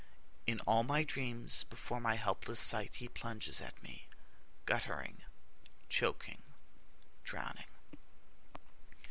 [0.47, 4.07] In all my dreams before my helpless sight He plunges at me,
[4.65, 5.21] guttering,
[5.89, 6.41] choking,
[7.23, 7.69] drowning.